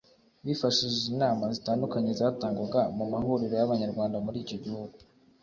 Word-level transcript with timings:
bifashishije 0.45 1.07
inama 1.13 1.43
zitandukanye 1.55 2.11
zatangwaga 2.19 2.81
mu 2.97 3.05
mahuriro 3.11 3.53
y’Abanyarwanda 3.57 4.17
muri 4.25 4.37
icyo 4.43 4.57
gihugu 4.65 4.95